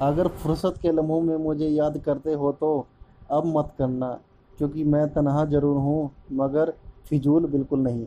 [0.00, 2.86] अगर फुर्सत के लम्हों में मुझे याद करते हो तो
[3.30, 4.08] अब मत करना,
[4.58, 6.72] क्योंकि मैं तनहा ज़रूर हूँ, मगर
[7.08, 8.06] फिजूल बिल्कुल नहीं।